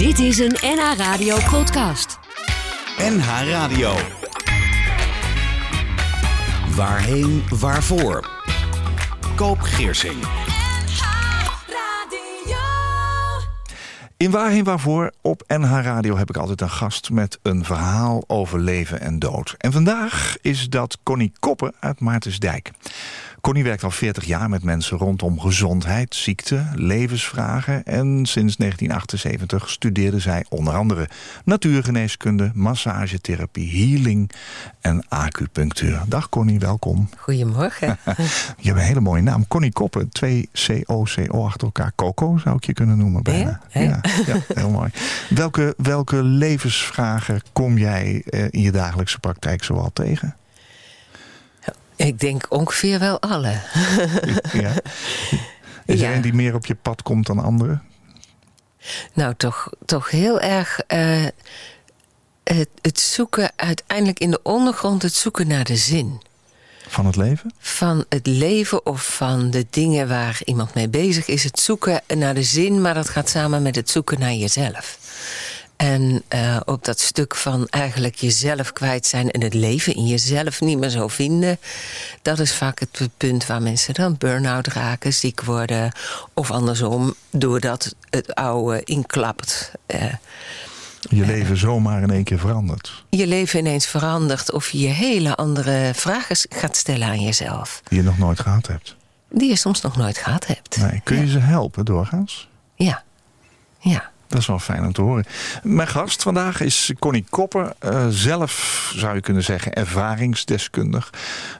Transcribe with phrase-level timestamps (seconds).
[0.00, 2.18] Dit is een NH Radio podcast.
[2.98, 3.94] NH Radio.
[6.76, 8.30] Waarheen, waarvoor?
[9.36, 10.24] Koop Geersing.
[14.16, 18.58] In Waarheen Waarvoor op NH Radio heb ik altijd een gast met een verhaal over
[18.58, 19.54] leven en dood.
[19.58, 22.70] En vandaag is dat Connie Koppen uit Maartensdijk.
[23.40, 27.84] Connie werkt al 40 jaar met mensen rondom gezondheid, ziekte, levensvragen.
[27.84, 31.08] En sinds 1978 studeerde zij onder andere
[31.44, 34.30] natuurgeneeskunde, massagetherapie, healing
[34.80, 36.02] en acupunctuur.
[36.06, 37.08] Dag Connie, welkom.
[37.16, 37.98] Goedemorgen.
[38.56, 39.48] je hebt een hele mooie naam.
[39.48, 41.92] Connie Koppen, twee C-O-C-O achter elkaar.
[41.96, 43.60] Coco zou ik je kunnen noemen bijna.
[43.72, 44.90] Ja, ja, ja, heel mooi.
[45.28, 50.34] Welke, welke levensvragen kom jij eh, in je dagelijkse praktijk zoal tegen?
[52.06, 53.60] Ik denk ongeveer wel alle.
[54.52, 54.72] ja.
[55.86, 57.80] Is er een die meer op je pad komt dan andere?
[59.12, 61.26] Nou, toch, toch heel erg eh,
[62.44, 66.20] het, het zoeken uiteindelijk in de ondergrond, het zoeken naar de zin.
[66.88, 67.52] Van het leven?
[67.58, 71.44] Van het leven of van de dingen waar iemand mee bezig is.
[71.44, 74.98] Het zoeken naar de zin, maar dat gaat samen met het zoeken naar jezelf.
[75.80, 80.60] En eh, op dat stuk van eigenlijk jezelf kwijt zijn en het leven in jezelf
[80.60, 81.58] niet meer zo vinden.
[82.22, 85.92] Dat is vaak het punt waar mensen dan burn-out raken, ziek worden.
[86.34, 89.72] Of andersom, doordat het oude inklapt.
[89.86, 90.04] eh,
[91.00, 93.04] Je leven zomaar in één keer verandert.
[93.10, 97.80] je leven ineens verandert of je je hele andere vragen gaat stellen aan jezelf.
[97.88, 98.96] Die je nog nooit gehad hebt.
[99.30, 100.76] Die je soms nog nooit gehad hebt.
[100.76, 102.48] Nee, kun je ze helpen doorgaans?
[102.74, 103.02] Ja.
[103.78, 104.09] Ja.
[104.30, 105.24] Dat is wel fijn om te horen.
[105.62, 107.72] Mijn gast vandaag is Connie Kopper.
[107.78, 111.10] eh, zelf zou je kunnen zeggen ervaringsdeskundig.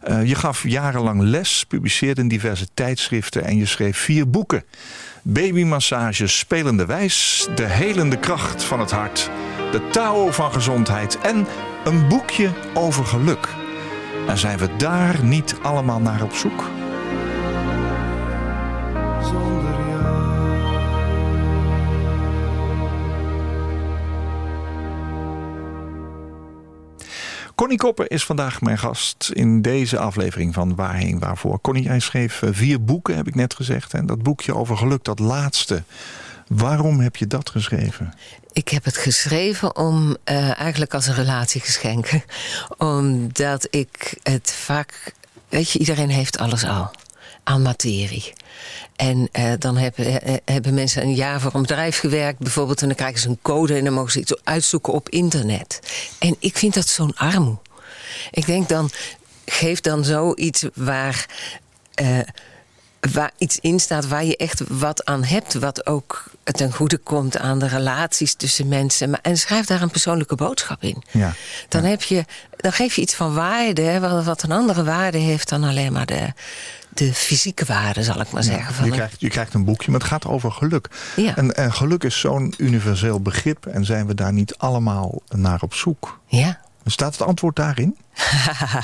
[0.03, 3.45] Eh, je gaf jarenlang les, publiceerde in diverse tijdschriften...
[3.45, 4.65] en je schreef vier boeken.
[5.23, 9.31] Babymassage, Spelende Wijs, De Helende Kracht van het Hart...
[9.73, 11.47] De Tao van Gezondheid en
[11.85, 13.49] een boekje over geluk.
[14.27, 16.65] En zijn we daar niet allemaal naar op zoek?
[27.61, 31.61] Connie Kopper is vandaag mijn gast in deze aflevering van Waarheen Waarvoor.
[31.61, 33.95] Connie, jij schreef eh, vier boeken, heb ik net gezegd.
[33.95, 35.83] En dat boekje over geluk, dat laatste.
[36.49, 38.15] Waarom heb je dat geschreven?
[38.53, 42.11] Ik heb het geschreven om eh, eigenlijk als een relatiegeschenk.
[42.79, 45.15] Omdat ik het vaak.
[45.49, 46.91] Weet je, iedereen heeft alles al
[47.45, 48.33] aan materie.
[49.01, 52.87] En eh, dan hebben, eh, hebben mensen een jaar voor een bedrijf gewerkt, bijvoorbeeld, en
[52.87, 55.81] dan krijgen ze een code en dan mogen ze iets uitzoeken op internet.
[56.19, 57.57] En ik vind dat zo'n armoe.
[58.31, 58.91] Ik denk dan,
[59.45, 61.27] geef dan zoiets waar.
[61.95, 62.19] eh,
[63.13, 65.55] waar iets in staat waar je echt wat aan hebt.
[65.55, 69.11] Wat ook ten goede komt aan de relaties tussen mensen.
[69.11, 71.03] Maar, en schrijf daar een persoonlijke boodschap in.
[71.11, 71.35] Ja.
[71.69, 72.25] Dan, heb je,
[72.57, 74.01] dan geef je iets van waarde.
[74.01, 76.33] Wat, wat een andere waarde heeft dan alleen maar de,
[76.89, 78.75] de fysieke waarde, zal ik maar zeggen.
[78.75, 80.89] Van Je krijgt, je krijgt een boekje, maar het gaat over geluk.
[81.17, 81.37] Ja.
[81.37, 83.67] En, en geluk is zo'n universeel begrip.
[83.67, 86.21] En zijn we daar niet allemaal naar op zoek?
[86.27, 86.61] Ja.
[86.85, 87.97] Staat het antwoord daarin?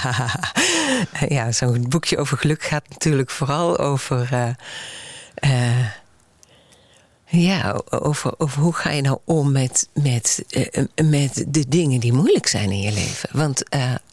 [1.36, 4.28] ja, zo'n boekje over geluk gaat natuurlijk vooral over.
[4.32, 4.50] eh,
[5.34, 5.86] eh,
[7.28, 12.12] ja, over, over hoe ga je nou om met, met, eh, met de dingen die
[12.12, 13.28] moeilijk zijn in je leven.
[13.32, 13.62] Want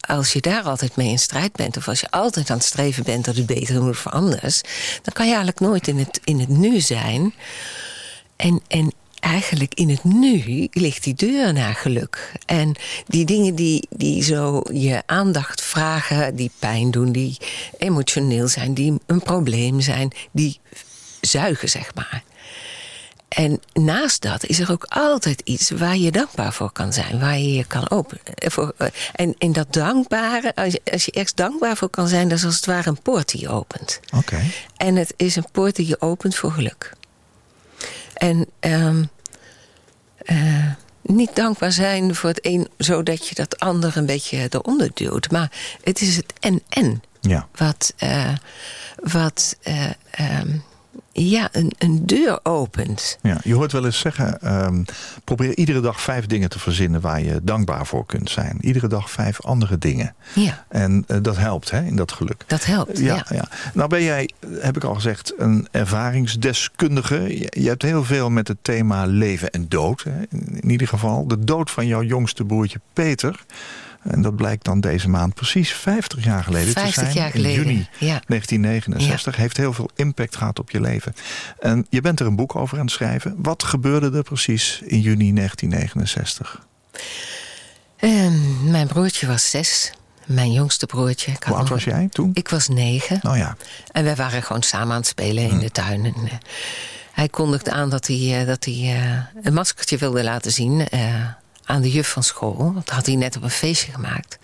[0.00, 3.04] als je daar altijd mee in strijd bent, of als je altijd aan het streven
[3.04, 4.60] bent dat het beter moet voor anders,
[5.02, 7.34] dan kan je eigenlijk nooit in het, in het nu zijn.
[8.36, 8.92] En, en
[9.24, 12.32] eigenlijk in het nu ligt die deur naar geluk.
[12.46, 12.74] En
[13.06, 17.36] die dingen die, die zo je aandacht vragen, die pijn doen, die
[17.78, 20.60] emotioneel zijn, die een probleem zijn, die
[21.20, 22.22] zuigen, zeg maar.
[23.28, 27.20] En naast dat is er ook altijd iets waar je dankbaar voor kan zijn.
[27.20, 28.22] Waar je je kan openen.
[28.36, 32.28] Voor, eh, En, en dat dankbare, als je, als je ergens dankbaar voor kan zijn...
[32.28, 34.00] dat is als het ware een poort die je opent.
[34.16, 34.42] Oké.
[34.76, 36.92] En het is een poort die je opent voor geluk.
[38.14, 39.08] En ehm, eh,
[41.06, 42.68] niet dankbaar zijn voor het een...
[42.78, 45.30] zodat je dat ander een beetje eronder duwt.
[45.30, 45.50] Maar
[45.82, 47.48] het is het en-en Ja.
[47.54, 48.32] wat, eh,
[48.96, 50.56] wat eh, ehm,
[51.16, 53.18] ja, een, een deur opent.
[53.22, 54.82] Ja, je hoort wel eens zeggen, ehm,
[55.24, 58.58] probeer iedere dag vijf dingen te verzinnen waar je dankbaar voor kunt zijn.
[58.60, 60.14] Iedere dag vijf andere dingen.
[60.32, 62.44] Ja, En eh, dat helpt hè, in dat geluk.
[62.46, 62.98] dat helpt.
[62.98, 63.24] Ja, Ja.
[63.28, 63.48] ja.
[63.74, 64.30] Nou ben jij,
[64.60, 67.38] heb ik al gezegd, een ervaringsdeskundige.
[67.38, 70.02] Je, je hebt heel veel met het thema leven en dood.
[70.02, 70.20] Hè.
[70.30, 73.44] In, in ieder geval de dood van jouw jongste broertje Peter.
[74.04, 77.12] En dat blijkt dan deze maand precies 50 jaar geleden 50 te zijn.
[77.14, 78.20] jaar geleden, In juni ja.
[78.26, 79.36] 1969.
[79.36, 81.14] Heeft heel veel impact gehad op je leven.
[81.60, 83.34] En je bent er een boek over aan het schrijven.
[83.38, 86.66] Wat gebeurde er precies in juni 1969?
[87.96, 89.92] Ehm, mijn broertje was zes.
[90.26, 91.32] Mijn jongste broertje.
[91.32, 92.30] Ik Hoe oud was jij toen?
[92.34, 93.18] Ik was negen.
[93.22, 93.56] Nou ja,
[93.92, 96.04] En wij waren gewoon samen aan het spelen in de tuin.
[96.04, 96.32] En, eh,
[97.12, 100.86] hij kondigde aan dat hij, eh, dat hij eh, een maskertje wilde laten zien
[101.64, 102.72] aan de juf van school.
[102.74, 104.38] Dat had hij net op een feestje gemaakt.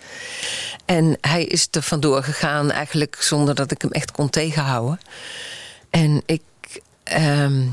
[0.85, 4.99] En hij is er vandoor gegaan eigenlijk zonder dat ik hem echt kon tegenhouden.
[5.89, 6.41] En ik,
[7.03, 7.65] ehm,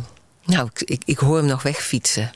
[0.45, 2.31] nou, ik, ik, ik hoor hem nog wegfietsen.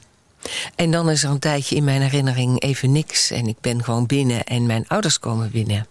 [0.74, 3.30] En dan is er een tijdje in mijn herinnering even niks.
[3.30, 5.86] En ik ben gewoon binnen en mijn ouders komen binnen.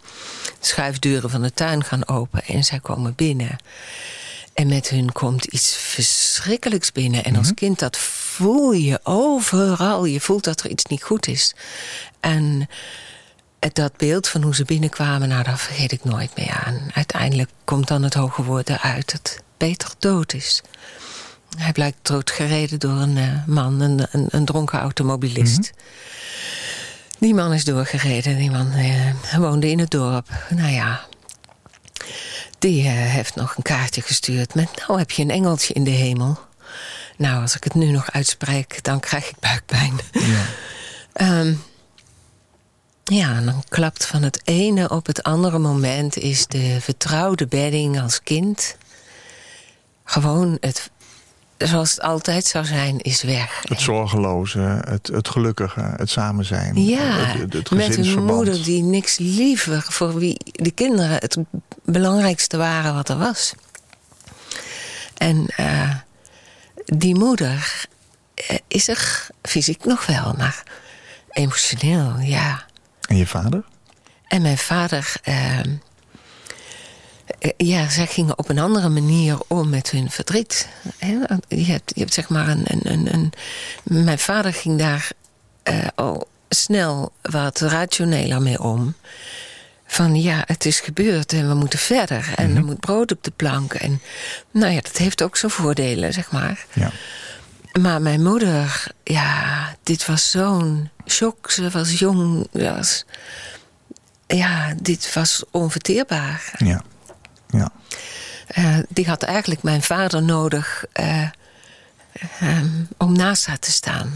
[0.60, 3.58] De schuifdeuren van de tuin gaan open en zij komen binnen.
[4.54, 7.24] En met hun komt iets verschrikkelijks binnen.
[7.24, 7.98] En als kind, dat
[8.32, 10.06] voel je overal.
[10.06, 11.56] Je voelt dat er iets niet goed is.
[12.20, 12.70] En
[13.74, 16.90] dat beeld van hoe ze binnenkwamen, nou, dat vergeet ik nooit meer aan.
[16.94, 20.62] Uiteindelijk komt dan het hoge woord eruit dat Peter dood is.
[21.58, 25.72] Hij blijkt doodgereden door een eh, man, een, een, een dronken automobilist.
[27.20, 28.38] Die man is doorgereden.
[28.38, 30.28] Die man eh, woonde in het dorp.
[30.50, 31.02] Nou ja,
[32.60, 34.70] die eh, heeft nog een kaartje gestuurd met...
[34.88, 36.40] nou heb je een engeltje in de hemel.
[37.18, 40.00] Nou, als ik het nu nog uitspreek, dan krijg ik buikpijn.
[40.12, 40.44] ja.
[41.14, 41.54] Ehm,
[43.04, 46.18] ja, en dan klapt van het ene op het andere moment...
[46.18, 48.78] is de vertrouwde bedding als kind...
[50.04, 50.92] gewoon het,
[51.58, 53.64] zoals het altijd zou zijn, is weg.
[53.68, 56.86] het zorgeloze, het, het gelukkige, het samen zijn.
[56.86, 59.82] Ja, het, het met een moeder die niks liever...
[59.82, 61.38] voor wie de kinderen het
[61.84, 63.54] belangrijkste waren wat er was.
[65.18, 65.96] En eh,
[66.86, 67.86] die moeder
[68.34, 70.64] eh, is er fysiek nog wel, maar
[71.32, 72.66] emotioneel, ja.
[73.08, 73.64] En je vader?
[74.28, 75.14] En mijn vader...
[75.24, 75.60] eh,
[77.58, 80.68] ja, zij gingen op een andere manier om met hun verdriet.
[81.48, 83.34] Je hebt, je hebt zeg maar een, een, een, een-
[83.84, 85.12] Mijn vader ging daar
[85.64, 88.96] eh, al snel wat rationeler mee om.
[89.92, 92.34] Van ja, het is gebeurd en we moeten verder.
[92.36, 93.74] En er moet brood op de plank.
[93.74, 94.02] En
[94.52, 96.66] nou ja, dat heeft ook zijn voordelen, zeg maar.
[96.74, 96.92] Ja.
[97.80, 101.52] Maar mijn moeder, ja, dit was zo'n shock.
[101.52, 102.48] Ze was jong.
[102.52, 103.06] Was,
[104.28, 106.52] ja, dit was onverteerbaar.
[106.58, 106.82] Ja.
[107.50, 107.72] ja.
[108.48, 111.28] Eh, die had eigenlijk mijn vader nodig eh,
[112.40, 114.12] ehm, om naast haar te staan.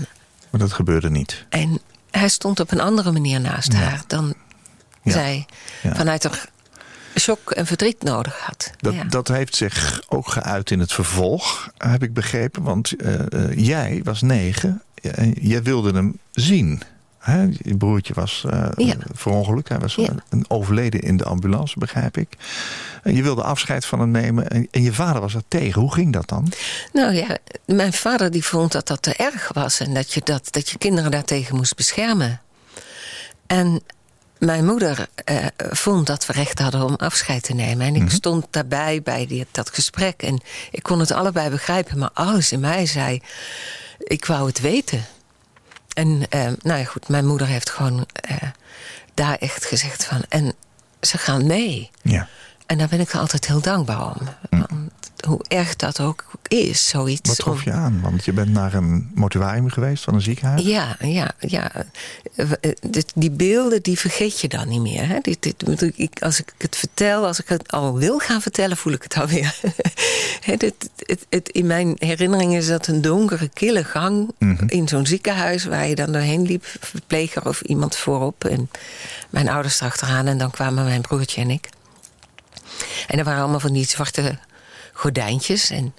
[0.50, 1.46] Maar dat gebeurde niet.
[1.50, 1.80] En
[2.12, 3.80] hij stond op een andere manier naast Ja.
[3.80, 4.36] haar dan.
[5.06, 5.46] Zij
[5.94, 6.50] vanuit haar
[7.20, 8.72] shock en verdriet nodig had.
[8.78, 9.04] Dat, ja.
[9.04, 12.64] dat heeft zich ook geuit in het vervolg, heb ik begrepen.
[12.64, 16.82] Want eh, eh, jij was negen en jij wilde hem zien.
[17.20, 17.42] Hè?
[17.62, 18.96] Je broertje was eh Ja.
[19.14, 19.70] verongelukt.
[19.70, 20.10] Hij was Ja.
[20.30, 22.38] een overleden in de ambulance, begrijp ik.
[23.04, 25.82] En je wilde afscheid van hem nemen en, en je vader was er tegen.
[25.82, 26.52] Hoe ging dat dan?
[26.94, 30.48] Nou ja, mijn vader die vond dat dat te erg was en dat je, dat,
[30.52, 32.42] dat je kinderen daartegen moest beschermen.
[33.48, 33.82] En
[34.38, 37.88] mijn moeder eh, vond dat we recht hadden om afscheid te nemen.
[37.88, 40.42] En ik stond daarbij bij die, dat gesprek en
[40.72, 43.22] ik kon het allebei begrijpen, maar alles in mij zei:
[43.98, 45.06] ik wou het weten.
[45.94, 48.38] En eh, nou ja, goed, mijn moeder heeft gewoon eh,
[49.14, 50.24] daar echt gezegd van.
[50.30, 50.54] En
[51.02, 51.90] ze gaan mee.
[52.02, 52.28] Ja.
[52.66, 54.18] En daar ben ik altijd heel dankbaar om.
[54.50, 54.85] Want
[55.26, 57.30] hoe erg dat ook is, zoiets.
[57.30, 58.02] Wat trof je aan?
[58.02, 60.62] Want je bent naar een mortuarium geweest van een ziekenhuis.
[60.62, 61.72] Ja, ja, ja.
[62.36, 62.72] Eh, eh,
[63.16, 65.08] Die beelden, die vergeet je dan niet meer.
[65.08, 65.20] Hè?
[66.20, 69.56] Als ik het vertel, als ik het al wil gaan vertellen, voel ik het alweer.
[70.58, 74.32] Dit, het, het, in mijn herinnering is dat een donkere, kille gang
[74.68, 75.66] in zo'n ziekenhuis...
[75.66, 78.44] waar je dan doorheen liep, verpleger of iemand voorop...
[78.44, 78.70] en
[79.30, 81.70] mijn ouders erachteraan en dan kwamen mijn broertje en ik.
[83.08, 84.38] En er waren allemaal van die zwarte
[84.96, 85.70] gordijntjes.
[85.70, 85.96] En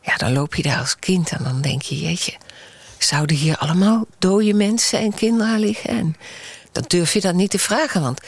[0.00, 2.34] ja, dan loop je daar als kind en dan denk je, jeetje,
[2.98, 5.90] zouden hier allemaal dode mensen en kinderen liggen?
[5.90, 6.16] En
[6.72, 8.20] dan durf je dat niet te vragen, want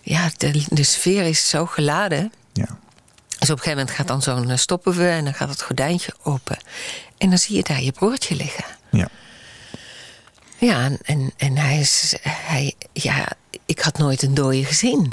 [0.00, 2.32] ja, de, de sfeer is zo geladen.
[2.52, 2.78] Ja.
[3.38, 5.62] Dus op een gegeven moment gaat dan zo'n eh, stoppen we en dan gaat het
[5.62, 6.58] gordijntje open.
[7.18, 8.64] En dan zie je daar je broertje liggen.
[8.90, 9.08] ja.
[10.58, 12.14] Ja, en, en, hij is.
[12.22, 13.28] Hij, ja,
[13.66, 15.12] ik had nooit een dooie gezien.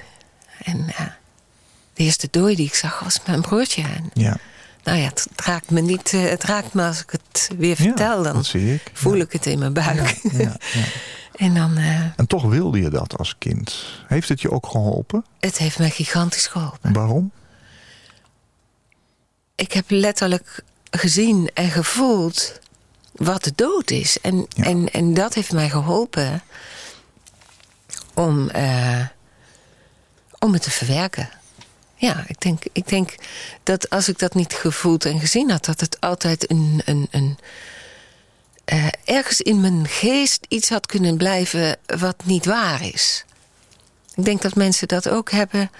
[0.64, 1.06] En eh,
[1.94, 3.82] de eerste dooi die ik zag was mijn broertje.
[3.82, 4.38] En, ja.
[4.84, 6.14] nou ja, het raakt me niet.
[6.14, 8.24] eh, Het raakt me als ik het weer vertel.
[8.24, 8.92] Dan ik.
[8.94, 9.24] voel Ja.
[9.24, 10.20] ik het in mijn buik.
[10.32, 10.58] Ja, ja.
[11.46, 11.78] en dan.
[11.78, 13.86] eh, En toch wilde je dat als kind.
[14.08, 15.26] Heeft het je ook geholpen?
[15.40, 16.94] het heeft mij gigantisch geholpen.
[16.94, 17.32] Waarom?
[19.56, 22.60] Ik heb letterlijk gezien en gevoeld
[23.12, 24.20] wat de dood is.
[24.22, 26.42] En, en, en dat heeft mij geholpen
[28.14, 29.06] om, eh,
[30.40, 31.30] om het te verwerken.
[32.02, 33.16] Ja, ik denk, ik denk
[33.64, 36.82] dat als ik dat niet gevoeld en gezien had, dat het altijd een.
[36.86, 37.38] een, een
[38.66, 43.26] eh, ergens in mijn geest iets had kunnen blijven wat niet waar is.
[44.16, 45.72] Ik denk dat mensen dat ook hebben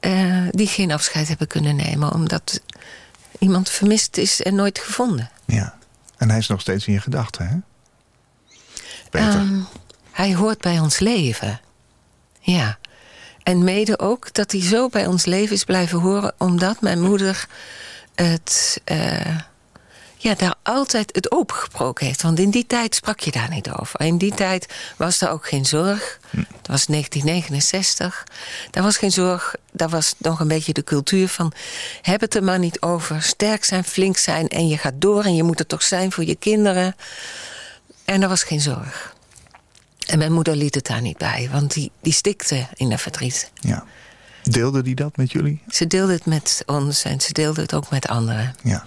[0.00, 2.60] eh, die geen afscheid hebben kunnen nemen, omdat
[3.38, 5.30] iemand vermist is en nooit gevonden.
[5.44, 5.78] Ja,
[6.16, 7.56] en hij is nog steeds in je gedachten, hè?
[9.10, 9.28] Peter.
[9.28, 9.60] Ehm,
[10.10, 11.60] hij hoort bij ons leven.
[12.40, 12.78] Ja.
[13.44, 16.34] En mede ook dat hij zo bij ons leven is blijven horen...
[16.38, 17.46] omdat mijn moeder
[18.14, 19.38] het, uh,
[20.16, 22.22] ja, daar altijd het opengebroken heeft.
[22.22, 24.00] Want in die tijd sprak je daar niet over.
[24.00, 26.18] In die tijd was er ook geen zorg.
[26.30, 28.26] Dat was 1969.
[28.70, 29.54] Daar was geen zorg.
[29.72, 31.52] Daar was nog een beetje de cultuur van...
[32.02, 33.22] heb het er maar niet over.
[33.22, 35.24] Sterk zijn, flink zijn en je gaat door...
[35.24, 36.96] en je moet er toch zijn voor je kinderen.
[38.04, 39.13] En er was geen zorg.
[40.06, 43.50] En mijn moeder liet het daar niet bij, want die, die stikte in de verdriet.
[43.54, 43.84] Ja.
[44.42, 45.62] Deelde die dat met jullie?
[45.68, 48.54] Ze deelde het met ons en ze deelde het ook met anderen.
[48.62, 48.86] Ja,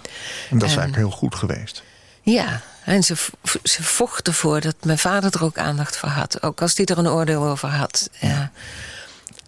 [0.50, 1.82] en dat is eigenlijk heel goed geweest.
[2.22, 3.14] Ja, en ze,
[3.62, 6.42] ze vocht ervoor dat mijn vader er ook aandacht voor had.
[6.42, 8.10] Ook als hij er een oordeel over had.
[8.20, 8.50] Ja.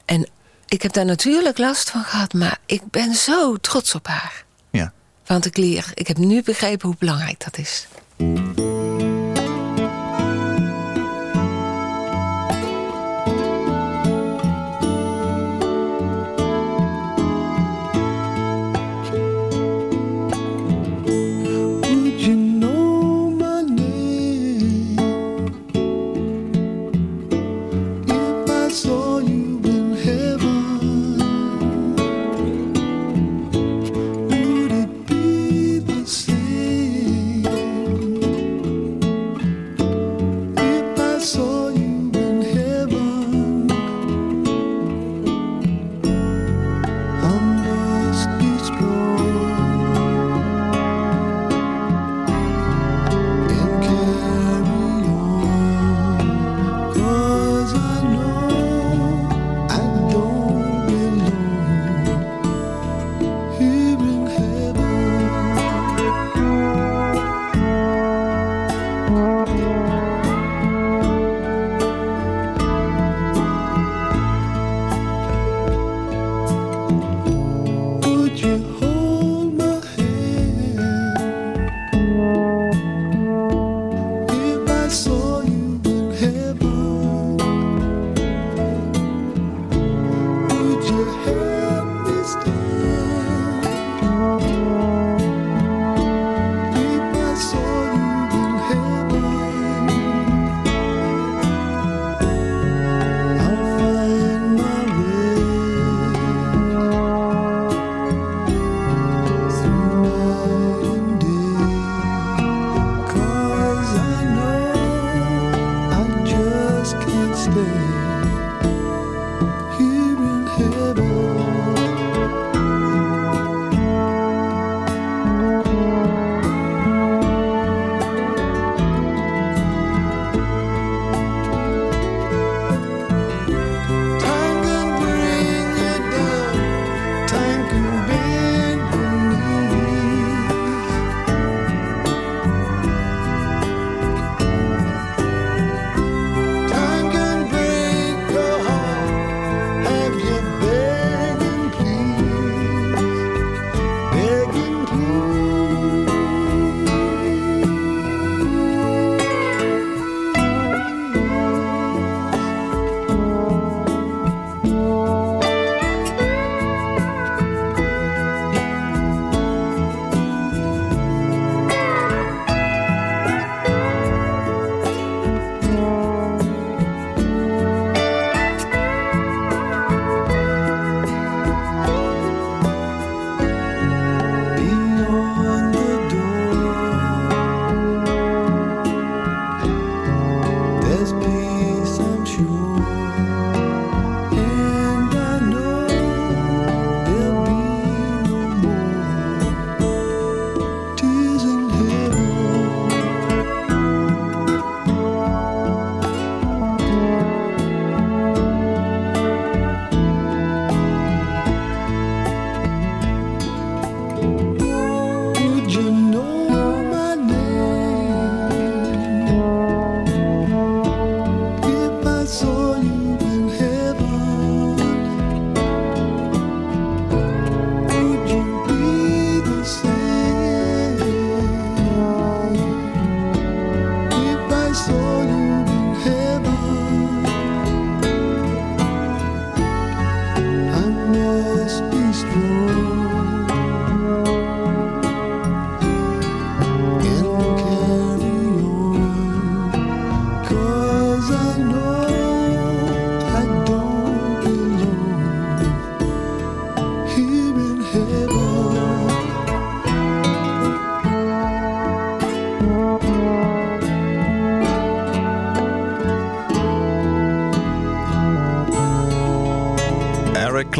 [0.05, 0.29] En
[0.69, 4.45] ik heb daar natuurlijk last van gehad, maar ik ben zo trots op haar.
[4.71, 4.93] Ja.
[5.27, 7.87] Want ik leer, ik heb nu begrepen hoe belangrijk dat is.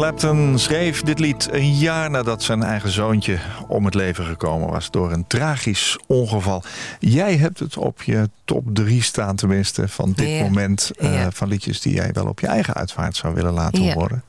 [0.01, 4.91] Clapton schreef dit lied een jaar nadat zijn eigen zoontje om het leven gekomen was
[4.91, 6.63] door een tragisch ongeval.
[6.99, 10.41] Jij hebt het op je top 3 staan tenminste van dit Ja.
[10.43, 11.31] moment eh, Ja.
[11.31, 13.93] van liedjes die jij wel op je eigen uitvaart zou willen laten Ja.
[13.93, 14.23] horen.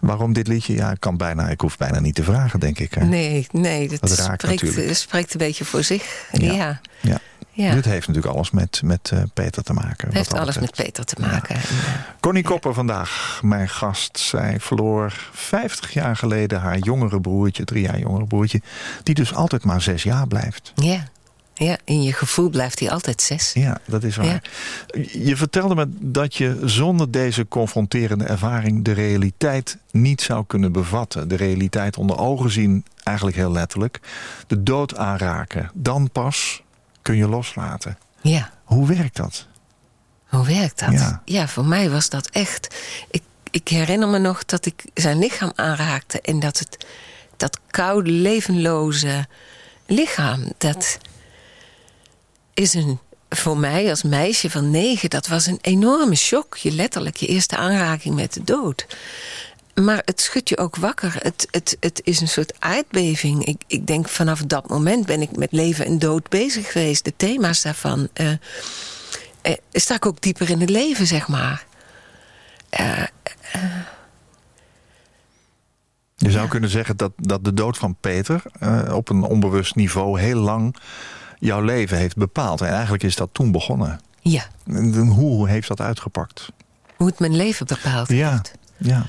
[0.00, 0.74] Waarom dit liedje?
[0.74, 2.94] Ja, ik kan bijna, ik hoef bijna niet te vragen, denk ik.
[2.94, 3.04] hè?
[3.04, 6.28] Nee, nee, dat, spreekt, spreekt een beetje voor zich.
[6.32, 6.80] Ja.
[7.00, 7.18] Ja,
[7.56, 7.66] Ja.
[7.66, 7.74] ja.
[7.74, 10.06] Dit heeft natuurlijk alles met, met eh, Peter te maken.
[10.06, 10.74] wat heeft alles met.
[10.76, 11.54] Peter te maken.
[11.54, 14.18] En, eh, Connie Kopper vandaag, mijn gast.
[14.18, 18.60] Zij verloor 50 jaar geleden haar jongere broertje, drie jaar jongere broertje,
[19.02, 20.72] die dus altijd maar zes jaar blijft.
[20.74, 21.08] ja.
[21.54, 23.52] ja, in je gevoel blijft hij altijd zes.
[23.52, 24.42] Ja, dat is waar.
[25.12, 31.28] Je vertelde me dat je zonder deze confronterende ervaring de realiteit niet zou kunnen bevatten.
[31.28, 34.00] De realiteit onder ogen zien, eigenlijk heel letterlijk.
[34.46, 35.70] De dood aanraken.
[35.74, 36.64] Dan pas
[37.06, 37.98] kun je loslaten.
[38.20, 38.50] Ja.
[38.64, 39.46] Hoe werkt dat?
[40.26, 40.92] Hoe werkt dat?
[40.92, 41.22] Ja.
[41.24, 42.76] Ja, voor mij was dat echt.
[43.10, 46.86] Ik, ik herinner me nog dat ik zijn lichaam aanraakte en dat het
[47.36, 49.26] dat koude, levenloze
[49.86, 50.98] lichaam, dat
[52.54, 52.98] is een
[53.28, 56.56] voor mij als meisje van negen, dat was een enorme shock.
[56.56, 58.86] Je letterlijk je eerste aanraking met de dood.
[59.84, 61.16] Maar het schudt je ook wakker.
[61.18, 63.44] Het, het, het is een soort aardbeving.
[63.44, 67.04] Ik, ik denk vanaf dat moment ben ik met leven en dood bezig geweest.
[67.04, 68.08] De thema's daarvan.
[68.12, 68.30] eh,
[69.72, 71.64] sta ik ook dieper in het leven, zeg maar.
[72.70, 73.02] Eh,
[76.16, 78.42] Je zou kunnen zeggen dat, dat de dood van Peter
[78.92, 80.76] op een onbewust niveau heel lang
[81.38, 82.60] jouw leven heeft bepaald.
[82.60, 84.00] En eigenlijk is dat toen begonnen.
[84.20, 86.48] ja, En Hoe heeft dat uitgepakt?
[86.96, 88.52] hoe het mijn leven bepaald Ja, heeft.
[88.76, 89.06] ja.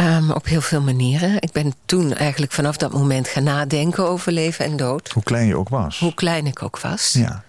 [0.00, 1.36] Ehm, op heel veel manieren.
[1.40, 5.08] Ik ben toen eigenlijk vanaf dat moment gaan nadenken over leven en dood.
[5.08, 5.98] Hoe klein je ook was.
[5.98, 7.12] Hoe klein ik ook was.
[7.12, 7.44] Ja.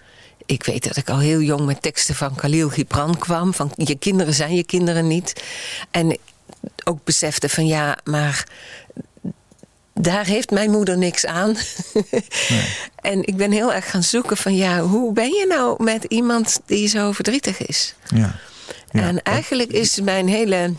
[0.45, 3.53] Ik weet dat ik al heel jong met teksten van Khalil Gibran kwam.
[3.53, 5.43] Van je kinderen zijn je kinderen niet.
[5.91, 6.17] En
[6.83, 8.47] ook besefte van ja, maar
[9.93, 11.55] daar heeft mijn moeder niks aan.
[13.11, 16.59] en ik ben heel erg gaan zoeken van ja, hoe ben je nou met iemand
[16.65, 17.95] die zo verdrietig is?
[18.15, 18.35] ja.
[18.91, 19.01] ja.
[19.01, 20.73] en eigenlijk is mijn hele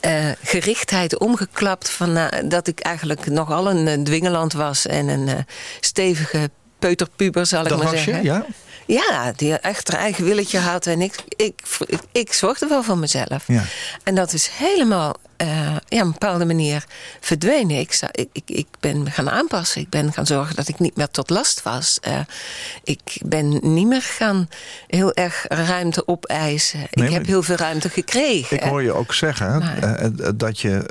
[0.00, 5.28] eh, gerichtheid omgeklapt van eh, dat ik eigenlijk nogal een eh, dwingeland was en een
[5.28, 5.34] eh,
[5.80, 8.16] stevige peuterpuber, zal ik maar zeggen.
[8.16, 8.44] je, ja?
[8.86, 10.86] Ja, die echt haar eigen willetje had.
[10.86, 13.44] En ik, ik, ik, ik zorgde wel voor mezelf.
[13.46, 13.64] Ja.
[14.04, 16.84] En dat is helemaal eh, ja, op een bepaalde manier
[17.20, 17.78] verdwenen.
[17.78, 19.80] Ik, zou- ik, ik, ik ben gaan aanpassen.
[19.80, 21.98] Ik ben gaan zorgen dat ik niet meer tot last was.
[22.00, 22.20] Eh,
[22.84, 24.48] ik ben niet meer gaan
[24.86, 26.86] heel erg ruimte opeisen.
[26.90, 28.56] Nee, ik heb heel veel ruimte gekregen.
[28.56, 30.84] Ik hoor je ook zeggen Maar- eh, dat je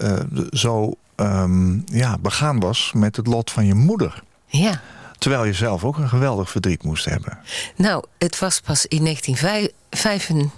[0.51, 4.23] zo ehm, ja, begaan was met het lot van je moeder.
[4.45, 4.81] Ja.
[5.17, 7.39] Terwijl je zelf ook een geweldig verdriet moest hebben.
[7.75, 10.51] Nou, het was pas in 1995.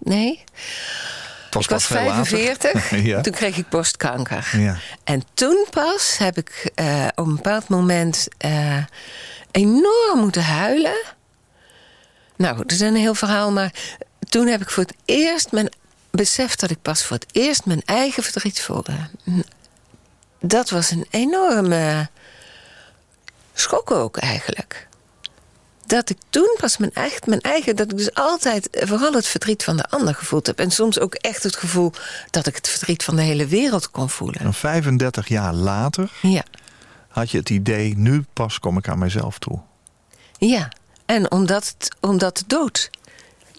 [0.00, 1.07] nee, Het
[1.50, 2.26] was ik was pas veel later.
[2.26, 2.90] 45.
[3.10, 3.20] Ja.
[3.20, 4.50] Toen kreeg ik borstkanker.
[4.58, 4.76] Ja.
[5.04, 8.84] En toen pas heb ik eh, op een bepaald moment eh,
[9.50, 11.04] enorm moeten huilen.
[12.36, 13.72] Nou, dat is een heel verhaal, maar
[14.28, 15.68] toen heb ik voor het eerst mijn
[16.10, 18.92] beseft dat ik pas voor het eerst mijn eigen verdriet voelde.
[20.40, 22.08] Dat was een enorme
[23.54, 24.87] schok ook eigenlijk.
[25.88, 29.64] Dat ik toen pas mijn eigen, mijn eigen, dat ik dus altijd vooral het verdriet
[29.64, 30.58] van de ander gevoeld heb.
[30.58, 31.92] En soms ook echt het gevoel
[32.30, 34.40] dat ik het verdriet van de hele wereld kon voelen.
[34.40, 36.42] En 35 jaar later Ja,
[37.08, 39.60] had je het idee, nu pas kom ik aan mezelf toe.
[40.38, 40.68] ja.
[41.06, 42.90] En omdat, het- omdat de dood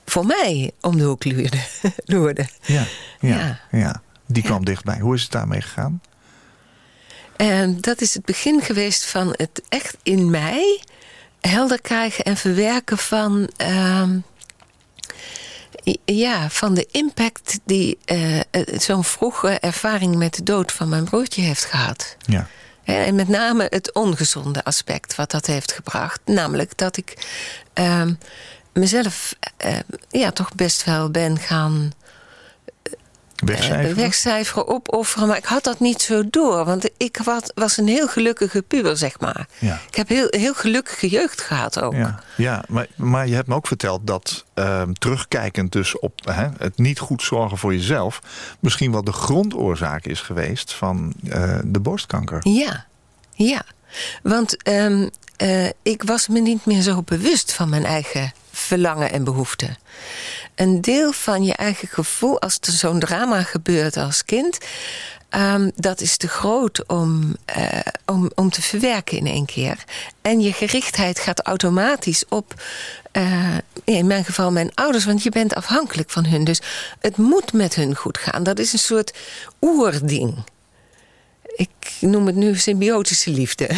[0.05, 1.57] voor mij om de hoek luurde.
[2.05, 2.47] loerde.
[2.61, 2.83] Ja,
[3.19, 3.59] ja, ja.
[3.79, 4.01] Ja.
[4.27, 4.99] Die kwam dichtbij.
[4.99, 6.01] Hoe is het daarmee gegaan?
[7.35, 10.81] En dat is het begin geweest van het echt in mij
[11.41, 13.49] helder krijgen en verwerken van.
[13.57, 14.17] ehm,
[16.05, 18.43] ja, van de impact die eh, eh,
[18.77, 22.15] zo'n vroege ervaring met de dood van mijn broertje heeft gehad.
[22.19, 22.47] Ja.
[22.83, 26.19] En met name het ongezonde aspect wat dat heeft gebracht.
[26.25, 27.27] Namelijk dat ik
[27.73, 28.13] ehm,
[28.73, 29.77] mezelf eh,
[30.09, 31.91] ja, toch best wel ben gaan
[33.45, 33.89] Wegcijferen?
[33.89, 35.27] eh, wegcijferen, opofferen.
[35.27, 36.65] Maar ik had dat niet zo door.
[36.65, 37.19] Want ik
[37.55, 39.47] was een heel gelukkige puber, zeg maar.
[39.59, 39.79] Ja.
[39.87, 41.93] Ik heb heel, heel gelukkige jeugd gehad ook.
[41.93, 46.47] Ja, ja maar, maar je hebt me ook verteld dat ehm, terugkijkend dus op hè,
[46.57, 48.21] het niet goed zorgen voor jezelf...
[48.59, 52.39] misschien wel de grondoorzaak is geweest van eh, de borstkanker.
[52.43, 52.85] Ja,
[53.33, 53.61] ja.
[54.23, 59.23] Want ehm, eh, ik was me niet meer zo bewust van mijn eigen verlangen en
[59.23, 59.77] behoeften.
[60.59, 64.57] Een deel van je eigen gevoel, als er zo'n drama gebeurt als kind,
[65.29, 69.83] Ehm, dat is te groot om, eh, om, om te verwerken in één keer.
[70.21, 72.61] En je gerichtheid gaat automatisch op,
[73.13, 76.43] uh, in mijn geval mijn ouders, want je bent afhankelijk van hun.
[76.43, 76.61] Dus
[76.99, 78.43] het moet met hun goed gaan.
[78.43, 79.17] Dat is een soort
[79.61, 80.43] oerding
[81.59, 83.69] ik noem het nu symbiotische liefde.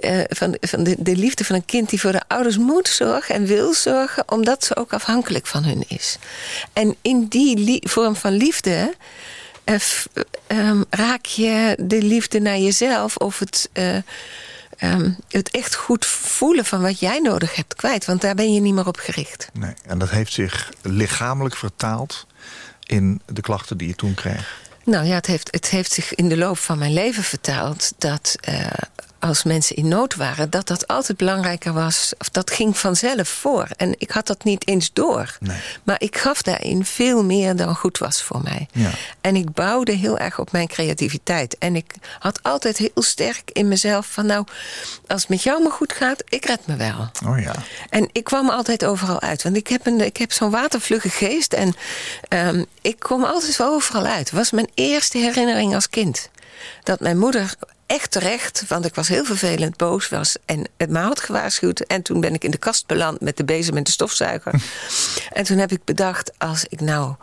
[0.00, 3.34] Uh, van van de, de, liefde van een kind die voor de ouders moet zorgen
[3.34, 6.18] en wil zorgen, omdat ze ook afhankelijk van hun is.
[6.72, 8.94] En in die vorm van liefde
[9.64, 9.74] uh,
[10.48, 13.70] um, raak je de liefde naar jezelf of het.
[13.72, 13.96] Uh,
[14.80, 18.04] um, het echt goed voelen van wat jij nodig hebt kwijt.
[18.04, 19.48] Want daar ben je niet meer op gericht.
[19.52, 22.26] Nee, en dat heeft zich lichamelijk vertaald
[22.86, 24.67] in de klachten die je toen kreeg.
[24.88, 28.36] Nou ja, het heeft, het heeft zich in de loop van mijn leven vertaald dat
[28.48, 28.66] uh,
[29.18, 32.12] als mensen in nood waren, dat dat altijd belangrijker was.
[32.18, 33.68] Of dat ging vanzelf voor.
[33.76, 35.36] En ik had dat niet eens door.
[35.40, 35.56] Nee.
[35.82, 38.68] Maar ik gaf daarin veel meer dan goed was voor mij.
[38.72, 38.90] Ja.
[39.20, 41.58] En ik bouwde heel erg op mijn creativiteit.
[41.58, 44.46] En ik had altijd heel sterk in mezelf van nou,
[45.06, 47.10] als het met jou maar goed gaat, ik red me wel.
[47.26, 47.54] Oh ja.
[47.90, 49.42] En ik kwam altijd overal uit.
[49.42, 51.52] Want ik heb, een, ik heb zo'n watervlugge geest.
[51.52, 51.74] En
[52.28, 54.18] um, ik kom altijd wel overal uit.
[54.18, 56.30] Het was mijn eerste herinnering als kind.
[56.82, 57.54] Dat mijn moeder
[57.88, 61.80] echt terecht, want ik was heel vervelend, boos was en het me had gewaarschuwd.
[61.80, 64.52] En toen ben ik in de kast beland met de bezem en de stofzuiger.
[65.32, 67.14] en toen heb ik bedacht, als ik nou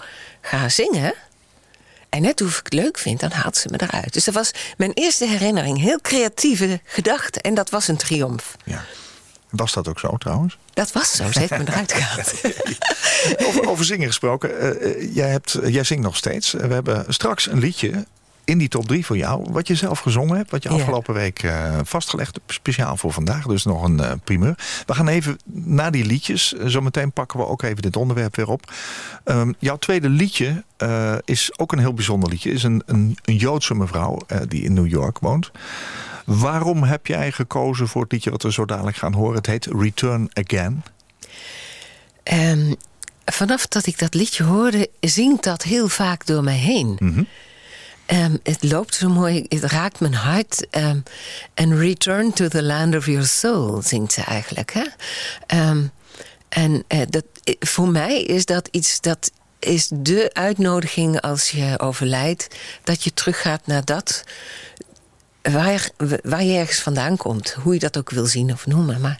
[0.41, 1.13] ga zingen.
[2.09, 4.13] En net hoe ik het leuk vind, dan haalt ze me eruit.
[4.13, 5.79] Dus dat was mijn eerste herinnering.
[5.79, 7.41] Heel creatieve gedachte.
[7.41, 8.55] En dat was een triomf.
[8.63, 8.85] Ja.
[9.49, 10.57] Was dat ook zo trouwens?
[10.73, 12.33] Dat was zo, ze heeft me eruit gehaald.
[13.47, 16.51] over, over zingen gesproken, uh, jij, hebt, jij zingt nog steeds.
[16.51, 18.05] We hebben straks een liedje
[18.45, 19.45] in die top 3 voor jou.
[19.51, 20.51] Wat je zelf gezongen hebt.
[20.51, 23.45] Wat je afgelopen week uh, vastgelegd Speciaal voor vandaag.
[23.45, 24.57] Dus nog een uh, primeur.
[24.85, 26.53] We gaan even naar die liedjes.
[26.53, 28.73] Uh, zometeen pakken we ook even dit onderwerp weer op.
[29.25, 30.63] Um, jouw tweede liedje
[31.25, 32.51] is ook een heel bijzonder liedje.
[32.51, 35.51] Is een, een, een Joodse mevrouw die in New York woont.
[36.25, 39.35] Waarom heb jij gekozen voor het liedje wat we zo dadelijk gaan horen?
[39.35, 40.83] Het heet Return Again.
[42.33, 42.75] Um,
[43.25, 46.95] vanaf dat ik dat liedje hoorde, zingt dat heel vaak door mij heen.
[46.99, 47.27] Mm -hmm.
[48.13, 50.67] Um, het loopt zo mooi, het raakt mijn hart.
[50.71, 51.03] Um,
[51.53, 54.73] and return to the land of your soul, zingt ze eigenlijk.
[55.53, 55.91] Um,
[56.49, 57.25] en uh, dat,
[57.59, 62.47] voor mij is dat iets dat is de uitnodiging als je overlijdt...
[62.83, 64.23] dat je teruggaat naar dat
[65.51, 65.89] waar,
[66.23, 67.51] waar je ergens vandaan komt.
[67.51, 69.01] Hoe je dat ook wil zien of noemen.
[69.01, 69.19] Maar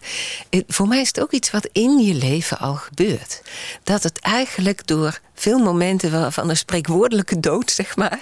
[0.67, 3.41] voor mij is het ook iets wat in je leven al gebeurt.
[3.83, 8.19] Dat het eigenlijk door veel momenten van een spreekwoordelijke dood, zeg maar...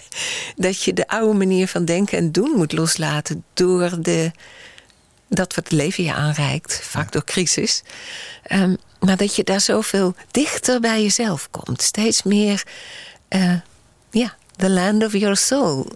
[0.56, 3.44] dat je de oude manier van denken en doen moet loslaten...
[3.54, 4.32] door de,
[5.28, 7.84] dat wat het leven je aanreikt, vaak door crisis.
[8.52, 11.82] Um, maar dat je daar zoveel dichter bij jezelf komt.
[11.82, 12.64] Steeds meer,
[13.30, 13.54] uh,
[14.12, 15.88] ja, the land of your soul...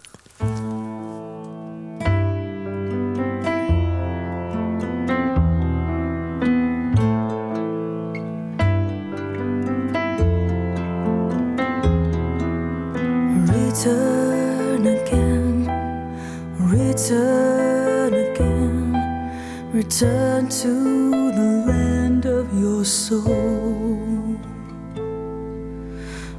[13.78, 15.68] Return again,
[16.58, 24.00] return again, return to the land of your soul.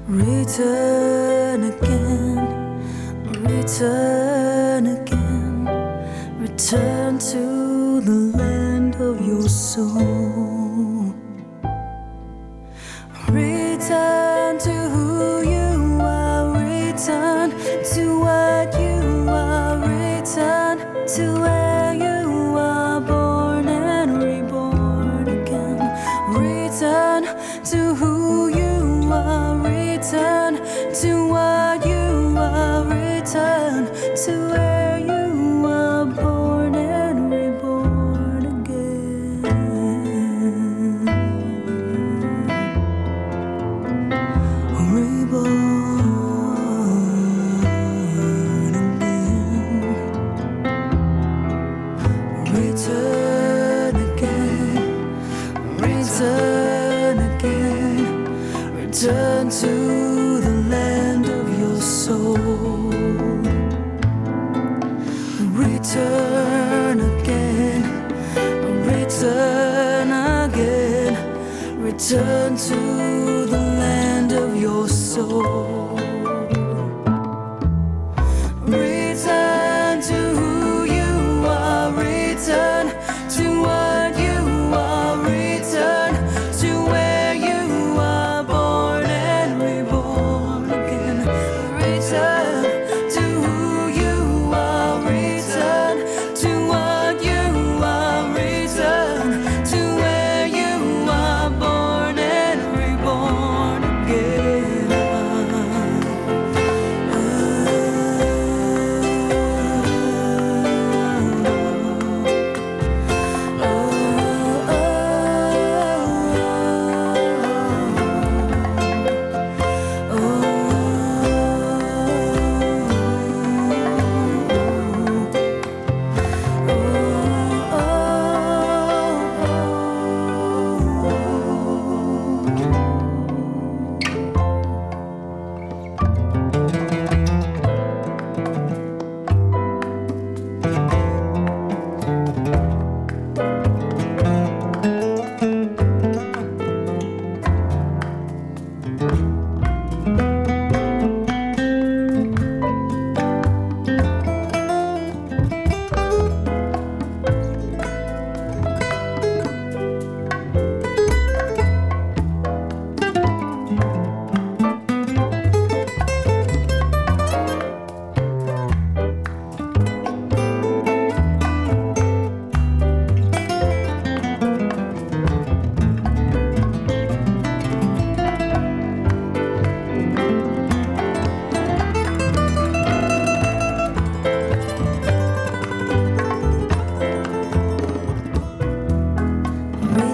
[0.08, 2.42] Return again,
[3.44, 5.64] return again,
[6.40, 11.14] return to the land of your soul.
[13.30, 15.57] Return to who you
[16.98, 17.50] return
[17.94, 21.57] to what you are, return to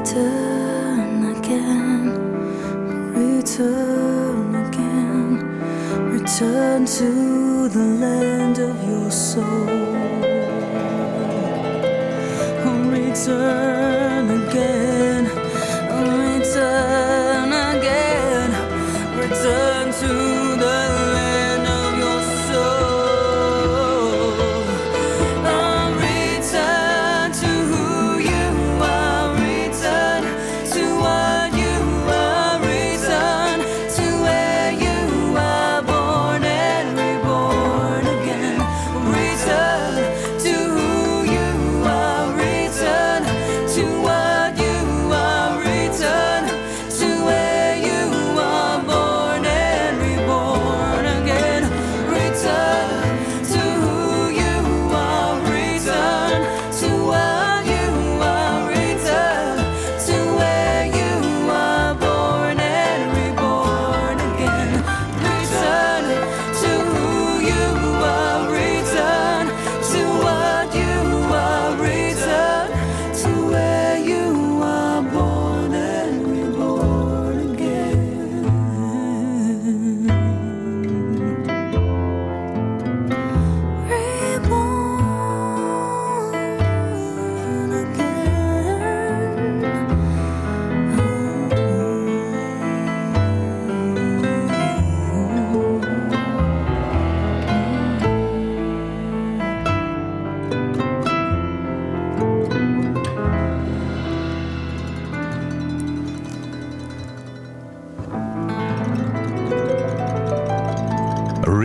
[0.05, 2.13] Return again,
[3.15, 9.65] return again, return to the land of your soul.
[12.91, 13.84] Return.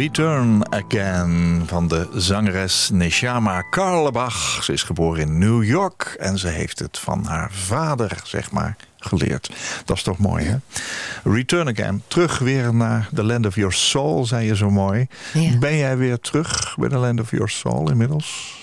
[0.09, 4.63] Return Again van de zangeres Neshama Karlebach.
[4.63, 8.75] Ze is geboren in New York en ze heeft het van haar vader, zeg maar,
[8.97, 9.51] geleerd.
[9.85, 10.55] Dat is toch mooi, hè?
[11.31, 12.03] Return Again.
[12.07, 15.07] Terug weer naar the land of your soul, zei je zo mooi.
[15.33, 15.57] Ja.
[15.57, 18.58] Ben jij weer terug bij the land of your soul inmiddels?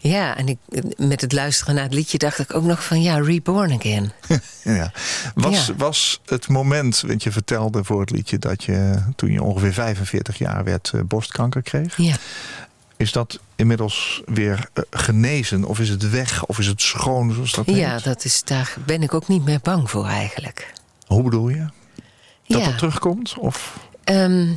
[0.00, 0.58] Ja, en ik,
[0.96, 4.12] met het luisteren naar het liedje dacht ik ook nog van ja, Reborn Again.
[4.64, 4.92] Ja.
[5.34, 5.74] Was, Ja.
[5.76, 8.38] was het moment, want je vertelde voor het liedje...
[8.38, 11.96] dat je toen je ongeveer 45 jaar werd eh, borstkanker kreeg.
[11.96, 12.16] Ja.
[12.96, 15.64] Is dat inmiddels weer eh, genezen?
[15.64, 16.44] Of is het weg?
[16.46, 18.04] Of is het schoon, zoals dat Ja, heet?
[18.04, 20.72] dat is, daar ben ik ook niet meer bang voor eigenlijk.
[21.06, 21.66] Hoe bedoel je?
[22.46, 22.64] Dat ja.
[22.64, 23.34] dat terugkomt?
[23.38, 23.78] Of?
[24.04, 24.52] Ehm,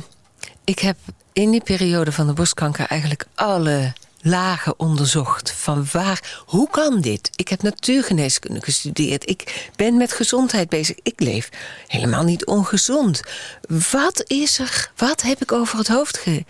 [0.64, 0.96] ik heb
[1.32, 5.52] in die periode van de borstkanker eigenlijk alle lagen onderzocht.
[5.52, 7.30] Van waar, hoe kan dit?
[7.34, 9.28] Ik heb natuurgeneeskunde gestudeerd.
[9.28, 10.96] Ik ben met gezondheid bezig.
[11.02, 11.48] Ik leef
[11.86, 13.20] helemaal niet ongezond.
[13.90, 14.90] Wat is er?
[14.96, 16.44] Wat heb ik over het hoofd ge-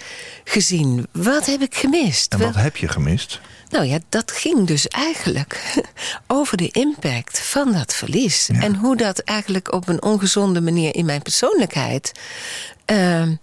[0.44, 1.06] gezien?
[1.12, 2.32] Wat heb ik gemist?
[2.32, 3.40] En Wel- wat heb je gemist?
[3.68, 5.82] nou ja, dat ging dus eigenlijk
[6.26, 8.48] over de impact van dat verlies.
[8.52, 8.60] Ja.
[8.60, 12.12] En hoe dat eigenlijk op een ongezonde manier in mijn persoonlijkheid.
[12.84, 13.34] ehm,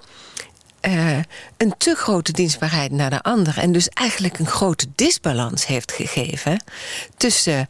[0.81, 1.17] eh,
[1.57, 3.57] een te grote dienstbaarheid naar de ander.
[3.57, 6.63] En dus eigenlijk een grote disbalans heeft gegeven
[7.17, 7.65] tussen.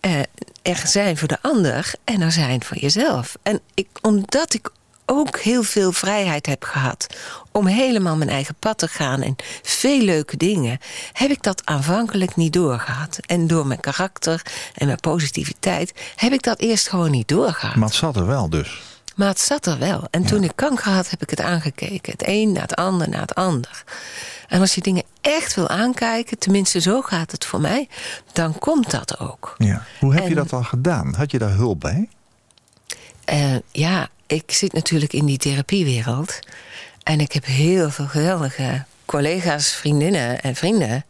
[0.00, 0.18] eh,
[0.62, 3.36] er zijn voor de ander en er zijn voor jezelf.
[3.42, 4.70] En ik, omdat ik
[5.06, 7.06] ook heel veel vrijheid heb gehad
[7.52, 10.78] om helemaal mijn eigen pad te gaan en veel leuke dingen,
[11.12, 13.18] heb ik dat aanvankelijk niet doorgehad.
[13.26, 14.42] En door mijn karakter
[14.74, 17.76] en mijn positiviteit heb ik dat eerst gewoon niet doorgehad.
[17.76, 18.82] Maar het zat er wel dus.
[19.14, 20.06] Maar het zat er wel.
[20.10, 22.12] En toen ik kanker had, heb ik het aangekeken.
[22.12, 23.84] Het een na het ander na het ander.
[24.48, 27.88] En als je dingen echt wil aankijken, tenminste zo gaat het voor mij,
[28.32, 29.54] dan komt dat ook.
[29.58, 29.84] Ja.
[30.00, 31.14] Hoe heb je dat al gedaan?
[31.14, 32.08] Had je daar hulp bij?
[33.24, 36.38] Eh, ja, ik zit natuurlijk in die therapiewereld.
[37.02, 41.04] En ik heb heel veel geweldige collega's, vriendinnen en vrienden.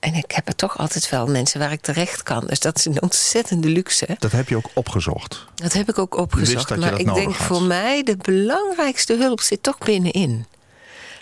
[0.00, 2.46] En ik heb er toch altijd wel mensen waar ik terecht kan.
[2.46, 4.16] Dus dat is een ontzettende luxe.
[4.18, 5.46] Dat heb je ook opgezocht.
[5.54, 6.76] Dat heb ik ook opgezocht.
[6.76, 7.46] maar ik denk had.
[7.46, 10.46] voor mij de belangrijkste hulp zit toch binnenin.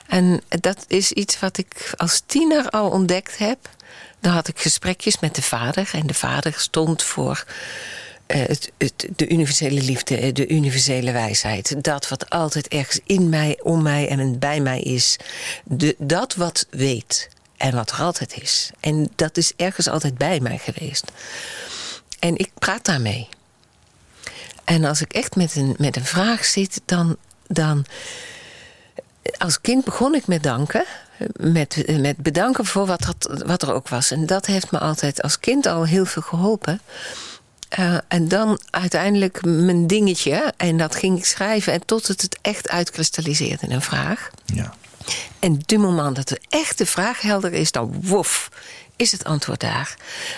[0.06, 3.58] En dat is iets wat ik als tiener al ontdekt heb.
[4.20, 5.90] Dan had ik gesprekjes met de vader.
[5.92, 7.44] En de vader stond voor
[8.28, 11.84] het, het, de universele liefde, eh, de universele wijsheid.
[11.84, 15.16] Dat wat altijd ergens in mij, om mij en bij mij is.
[15.64, 18.70] De, dat wat weet en wat er altijd is.
[18.80, 21.04] En dat is ergens altijd bij mij geweest.
[22.18, 23.28] En ik praat daarmee.
[24.64, 27.86] En als ik echt met een, met een vraag zit, dan, dan.
[29.38, 30.84] Als kind begon ik met danken.
[31.36, 33.14] Met, met bedanken voor wat,
[33.46, 34.10] wat er ook was.
[34.10, 36.80] En dat heeft me altijd als kind al heel veel geholpen.
[37.68, 40.52] Eh, en dan uiteindelijk mijn dingetje.
[40.56, 41.72] En dat ging ik schrijven.
[41.72, 44.30] En tot het het echt uitkristalliseert in een vraag.
[44.44, 44.74] Ja.
[45.38, 48.50] En du moment dat de echte vraag helder is, dan woef,
[48.96, 49.96] is het antwoord daar.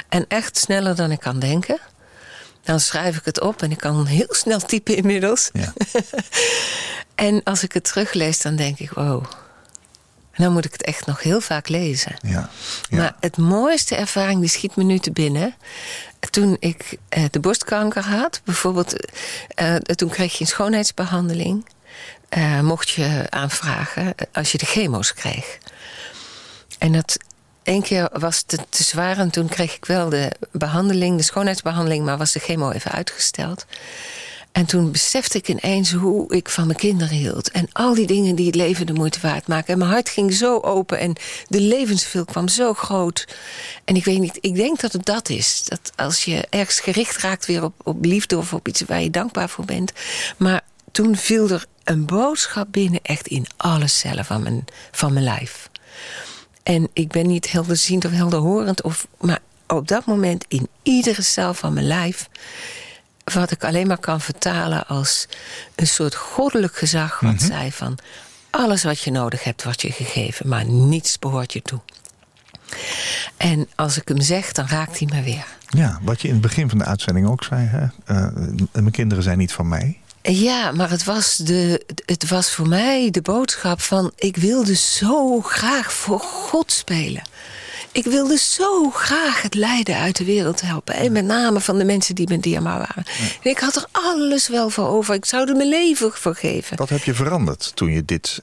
[0.08, 1.78] En echt sneller dan ik kan denken.
[2.62, 5.50] Dan schrijf ik het op en ik kan heel snel typen inmiddels.
[5.52, 5.72] Ja.
[7.14, 9.24] En als ik het teruglees, dan denk ik, wow.
[10.32, 12.16] En dan moet ik het echt nog heel vaak lezen.
[12.22, 12.50] Ja.
[12.88, 12.96] ja.
[12.96, 15.54] Maar het mooiste ervaring, die schiet me nu te binnen.
[16.30, 18.94] Toen ik eh, de borstkanker had, bijvoorbeeld,
[19.54, 21.66] eh, toen kreeg je een schoonheidsbehandeling.
[22.28, 25.58] Eh, mocht je aanvragen als je de chemo's kreeg.
[26.78, 27.16] En dat
[27.62, 31.22] één keer was het te, te zwaar en toen kreeg ik wel de behandeling, de
[31.22, 33.66] schoonheidsbehandeling, maar was de chemo even uitgesteld.
[34.52, 37.50] En toen besefte ik ineens hoe ik van mijn kinderen hield.
[37.50, 39.72] En al die dingen die het leven de moeite waard maken.
[39.72, 41.16] En mijn hart ging zo open en
[41.48, 43.28] de levensveel kwam zo groot.
[43.84, 45.62] En ik weet niet, ik denk dat het dat is.
[45.64, 49.10] Dat als je ergens gericht raakt weer op, op liefde of op iets waar je
[49.10, 49.92] dankbaar voor bent.
[50.36, 50.60] Maar
[50.92, 55.70] toen viel er een boodschap binnen, echt in alle cellen van mijn, van mijn lijf.
[56.62, 61.54] En ik ben niet helderziend of helderhorend, of, maar op dat moment in iedere cel
[61.54, 62.28] van mijn lijf
[63.32, 65.26] wat ik alleen maar kan vertalen als
[65.74, 67.20] een soort goddelijk gezag.
[67.20, 67.98] Wat zei van
[68.50, 71.80] alles wat je nodig hebt wordt je gegeven, maar niets behoort je toe.
[73.36, 75.46] En als ik hem zeg, dan raakt hij me weer.
[75.68, 77.66] Ja, wat je in het begin van de uitzending ook zei.
[77.66, 77.82] Hè?
[77.82, 78.28] Uh,
[78.72, 79.98] mijn kinderen zijn niet van mij.
[80.22, 84.12] Ja, maar het was, de, het was voor mij de boodschap van...
[84.16, 87.22] ik wilde zo graag voor God spelen.
[87.92, 90.94] Ik wilde zo graag het lijden uit de wereld helpen.
[90.94, 93.04] En met name van de mensen die met Diama waren.
[93.42, 95.14] ik had er alles wel voor over.
[95.14, 96.76] Ik zou er mijn leven voor geven.
[96.76, 98.42] Wat heb je veranderd toen je dit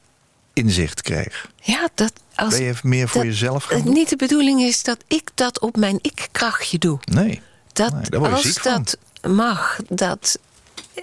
[0.53, 1.47] inzicht kreeg?
[1.61, 2.13] Ja, dat...
[2.35, 5.59] Als, ben je meer voor jezelf gaan Het niet de bedoeling is dat ik dat
[5.59, 6.99] op mijn ik-krachtje doe.
[7.11, 7.41] Nee.
[7.73, 8.73] Dat nee, als van.
[8.73, 8.97] dat
[9.31, 10.39] mag, dat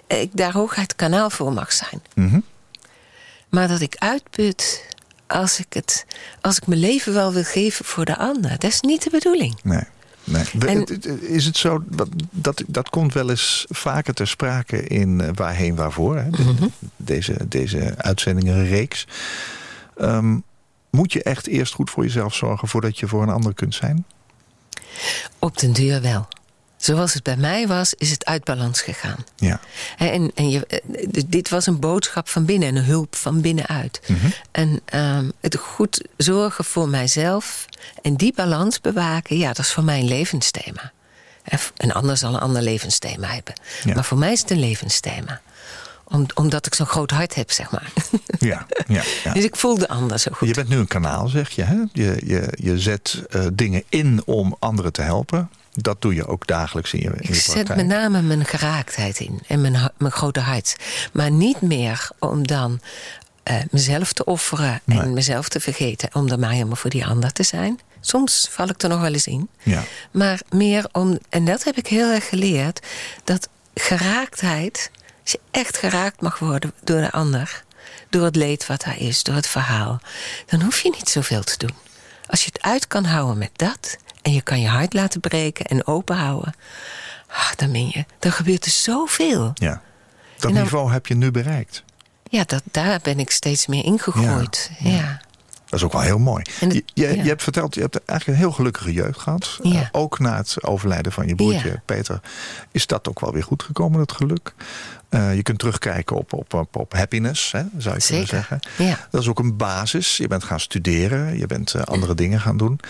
[0.07, 2.03] ik daar hooguit kanaal voor mag zijn.
[2.15, 2.41] Mhm.
[3.49, 4.85] Maar dat ik uitput
[5.35, 6.07] als ik, het,
[6.41, 8.51] als ik mijn leven wel wil geven voor de ander.
[8.51, 9.59] Dat is niet de bedoeling.
[9.63, 9.83] Nee.
[10.25, 10.45] Nee.
[10.67, 15.29] En- Is het zo, dat, dat, dat komt wel eens vaker ter sprake in eh,
[15.35, 16.29] Waarheen Waarvoor, hè?
[16.29, 16.67] Mhm.
[16.97, 19.07] deze, deze uitzendingenreeks.
[19.97, 20.39] Ehm,
[20.91, 24.05] moet je echt eerst goed voor jezelf zorgen voordat je voor een ander kunt zijn?
[25.39, 26.29] Op den duur wel.
[26.85, 29.25] Zoals het bij mij was, is het uit balans gegaan.
[29.37, 29.61] Ja.
[29.97, 34.01] En, en je, eh, dit was een boodschap van binnen en een hulp van binnenuit.
[34.07, 34.27] Mhm.
[34.51, 37.67] En ehm, het goed zorgen voor mijzelf
[38.03, 40.93] en die balans bewaken, ja, dat is voor mij een levensthema.
[41.77, 43.55] Een ander zal een ander levensthema hebben.
[43.85, 43.95] Ja.
[43.95, 45.41] Maar voor mij is het een levensthema.
[46.05, 47.93] Om, omdat ik zo'n groot hart heb, zeg maar.
[48.39, 49.33] Ja, ja, ja.
[49.35, 50.49] Dus ik voel de ander zo goed.
[50.49, 51.63] Je bent nu een kanaal, zeg je.
[51.63, 51.77] Hè?
[51.93, 55.51] Je, je, je zet eh, dingen in om anderen te helpen.
[55.77, 57.79] Dat doe je ook dagelijks in je, in Ik zet praktijk.
[57.79, 60.77] met name mijn geraaktheid in en mijn, mijn grote hart.
[61.13, 62.81] Maar niet meer om dan
[63.43, 65.01] eh, mezelf te offeren Nee.
[65.01, 66.09] en mezelf te vergeten.
[66.13, 67.81] Om dan maar helemaal voor die ander te zijn.
[68.01, 69.49] Soms val ik er nog wel eens in.
[69.63, 69.83] Ja.
[70.11, 72.81] Maar meer om, en dat heb ik heel erg geleerd,
[73.25, 74.91] dat geraaktheid,
[75.23, 77.65] als je echt geraakt mag worden door de ander,
[78.11, 80.01] door het leed wat daar is, door het verhaal,
[80.47, 81.75] dan hoef je niet zoveel te doen.
[82.27, 85.65] Als je het uit kan houden met dat, en je kan je hart laten breken
[85.65, 86.55] en open houden,
[87.29, 89.51] ah, dan ben je, dan gebeurt er zoveel.
[89.55, 89.83] ja.
[90.39, 91.83] Dat dan- niveau heb je nu bereikt.
[92.31, 94.71] Ja, dat, daar ben ik steeds meer ingegroeid.
[94.79, 95.21] Ja, Ja, ja.
[95.75, 96.43] Dat is ook wel heel mooi.
[96.61, 97.11] Je, je, ja.
[97.11, 99.59] je hebt verteld, je hebt eigenlijk een heel gelukkige jeugd gehad.
[99.63, 99.81] Ja.
[99.81, 101.83] Eh, ook na het overlijden van je broertje Ja.
[101.85, 102.21] Peter.
[102.73, 104.55] Is dat ook wel weer goed gekomen, het geluk?
[105.09, 108.47] Eh, je kunt terugkijken op, op, op, op happiness, hè, zou je Zeker, kunnen
[108.77, 109.07] zeggen.
[109.11, 110.17] Dat is ook een basis.
[110.17, 112.81] Je bent gaan studeren, je bent eh, andere dingen gaan doen.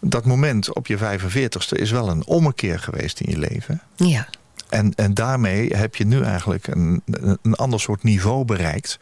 [0.00, 3.80] Dat moment op je 45ste is wel een ommekeer geweest in je leven.
[3.96, 4.28] ja.
[4.68, 7.02] En, en daarmee heb je nu eigenlijk een,
[7.42, 8.98] een ander soort niveau bereikt.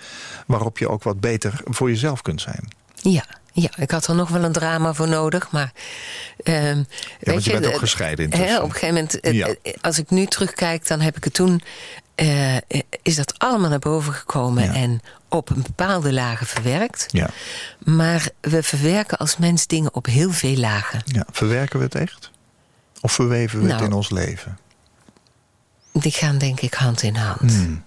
[0.47, 2.69] Waarop je ook wat beter voor jezelf kunt zijn.
[3.03, 5.73] Ja, ja, ik had er nog wel een drama voor nodig, maar...
[6.43, 6.83] ehm,
[7.21, 8.59] want je bent ook eh, gescheiden hè, intussen.
[8.63, 9.47] op een gegeven moment, eh, Ja.
[9.63, 11.63] eh, als ik nu terugkijk, dan heb ik het toen...
[13.03, 14.75] is dat allemaal naar boven gekomen Ja.
[14.75, 17.07] en op een bepaalde lagen verwerkt.
[17.09, 17.29] Ja.
[17.79, 21.03] Maar we verwerken als mens dingen op heel veel lagen.
[21.05, 22.31] Ja, verwerken we het echt?
[23.01, 23.85] Of verweven we het Nou.
[23.87, 24.59] in ons leven?
[25.93, 27.53] Die gaan denk ik hand in hand.
[27.53, 27.83] Hmm.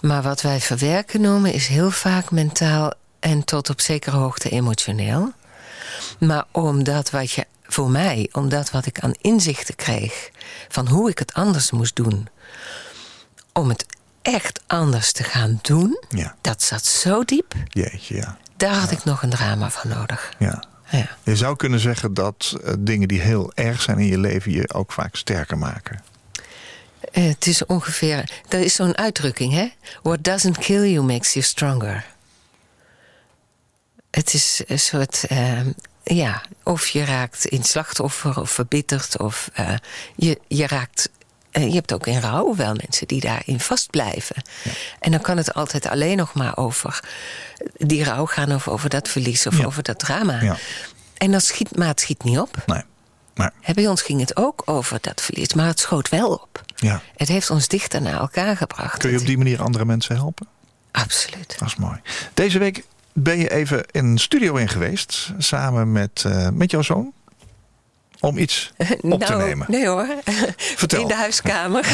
[0.00, 2.92] Maar wat wij verwerken noemen is heel vaak mentaal
[3.24, 5.32] en tot op zekere hoogte emotioneel.
[6.18, 10.30] Maar omdat wat je, voor mij, omdat wat ik aan inzichten kreeg
[10.68, 12.28] van hoe ik het anders moest doen,
[13.52, 13.86] om het
[14.22, 17.54] echt anders te gaan doen, Ja, dat zat zo diep.
[17.68, 18.36] jeetje, ja.
[18.56, 20.32] Daar had ik nog een drama voor nodig.
[20.38, 20.64] ja.
[20.90, 21.08] Ja.
[21.22, 24.72] Je zou kunnen zeggen dat eh, dingen die heel erg zijn in je leven je
[24.74, 26.02] ook vaak sterker maken.
[27.12, 28.30] Eh, het is ongeveer.
[28.48, 29.68] Er is zo'n uitdrukking, hè?
[30.02, 32.04] What doesn't kill you makes you stronger.
[34.14, 35.24] Het is een soort.
[35.26, 35.60] eh,
[36.02, 39.74] ja, of je raakt in slachtoffer of verbitterd, of eh,
[40.16, 41.10] je, je raakt
[41.50, 44.42] eh, je hebt ook in rouw wel mensen die daarin vastblijven.
[45.00, 47.00] En dan kan het altijd alleen nog maar over
[47.76, 48.52] die rouw gaan...
[48.54, 49.64] of over dat verlies of Ja.
[49.64, 50.40] over dat drama.
[50.42, 50.56] Ja.
[51.16, 52.56] En dan schiet, maar het schiet niet op.
[52.66, 52.82] Nee.
[53.34, 56.62] Maar, Bij ons ging het ook over dat verlies, maar het schoot wel op.
[56.76, 57.02] ja.
[57.16, 58.98] Het heeft ons dichter naar elkaar gebracht.
[58.98, 60.46] Kun je op die manier andere mensen helpen?
[60.90, 61.56] Absoluut.
[61.58, 62.00] Dat is mooi.
[62.34, 62.84] Deze week
[63.14, 65.32] ben je even in een studio in geweest.
[65.38, 67.12] Samen met, eh, met jouw zoon.
[68.20, 69.66] Om iets op te nou, nemen.
[69.70, 70.06] Nee hoor.
[70.56, 71.00] Vertel.
[71.00, 71.86] In de huiskamer.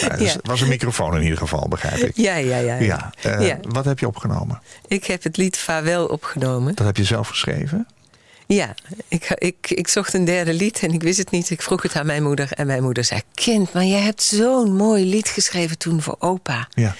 [0.00, 0.38] Ja, dus ja.
[0.42, 2.16] was een microfoon in ieder geval, begrijp ik.
[2.16, 2.78] Ja, ja, ja.
[2.78, 3.58] Ja, eh, Ja.
[3.62, 4.62] Wat heb je opgenomen?
[4.86, 6.74] Ik heb het lied Vaarwel opgenomen.
[6.74, 7.86] Dat heb je zelf geschreven?
[8.46, 8.74] Ja,
[9.08, 11.50] ik, ik, ik zocht een derde lied en ik wist het niet.
[11.50, 13.20] Ik vroeg het aan mijn moeder en mijn moeder zei...
[13.34, 16.68] Kind, maar jij hebt zo'n mooi lied geschreven toen voor opa.
[16.70, 16.94] Ja.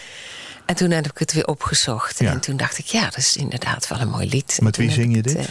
[0.67, 2.19] En toen heb ik het weer opgezocht.
[2.19, 2.31] Ja.
[2.31, 4.59] En toen dacht ik, ja, dat is inderdaad wel een mooi lied.
[4.63, 5.37] Met wie zing je het, dit?
[5.37, 5.45] eh,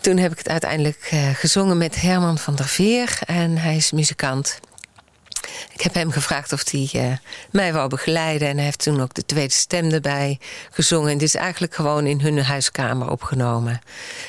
[0.00, 3.18] toen heb ik het uiteindelijk eh, gezongen met Herman van der Veer.
[3.26, 4.60] En hij is muzikant.
[5.72, 7.12] Ik heb hem gevraagd of hij eh,
[7.50, 8.48] mij wou begeleiden.
[8.48, 10.38] En hij heeft toen ook de tweede stem erbij
[10.70, 11.10] gezongen.
[11.10, 13.80] En dit is eigenlijk gewoon in hun huiskamer opgenomen.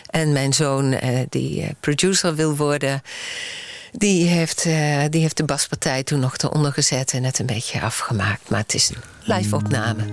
[0.10, 1.00] En mijn zoon,
[1.30, 3.02] die producer wil worden...
[3.92, 7.82] Die heeft, eh, die heeft de baspartij toen nog eronder gezet en het een beetje
[7.82, 8.50] afgemaakt.
[8.50, 10.04] Maar het is een live opname.